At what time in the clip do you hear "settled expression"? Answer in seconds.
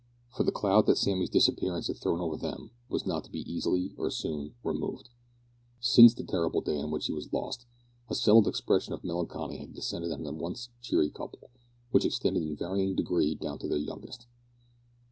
8.15-8.95